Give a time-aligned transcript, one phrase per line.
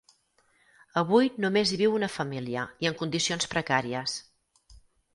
[1.01, 4.21] Avui només hi viu una família i en condicions precàries.